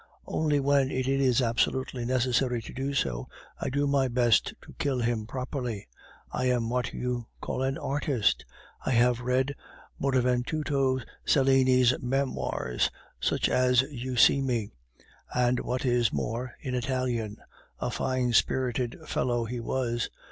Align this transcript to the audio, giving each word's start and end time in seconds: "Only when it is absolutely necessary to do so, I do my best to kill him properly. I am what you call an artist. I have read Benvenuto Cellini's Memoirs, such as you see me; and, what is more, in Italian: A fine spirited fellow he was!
"Only 0.25 0.59
when 0.59 0.89
it 0.89 1.07
is 1.07 1.43
absolutely 1.43 2.05
necessary 2.05 2.59
to 2.63 2.73
do 2.73 2.95
so, 2.95 3.27
I 3.59 3.69
do 3.69 3.85
my 3.85 4.07
best 4.07 4.55
to 4.63 4.73
kill 4.79 4.97
him 5.01 5.27
properly. 5.27 5.87
I 6.31 6.45
am 6.45 6.71
what 6.71 6.91
you 6.91 7.27
call 7.39 7.61
an 7.61 7.77
artist. 7.77 8.43
I 8.83 8.93
have 8.93 9.21
read 9.21 9.53
Benvenuto 10.01 11.01
Cellini's 11.23 11.93
Memoirs, 12.01 12.89
such 13.19 13.47
as 13.47 13.83
you 13.91 14.15
see 14.17 14.41
me; 14.41 14.71
and, 15.35 15.59
what 15.59 15.85
is 15.85 16.11
more, 16.11 16.55
in 16.59 16.73
Italian: 16.73 17.37
A 17.79 17.91
fine 17.91 18.33
spirited 18.33 18.97
fellow 19.07 19.45
he 19.45 19.59
was! 19.59 20.09